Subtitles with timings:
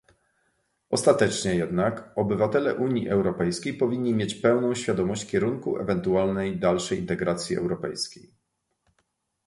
[0.89, 8.33] Ostatecznie jednak obywatele Unii Europejskiej powinni mieć pełną świadomość kierunku ewentualnej dalszej integracji europejskiej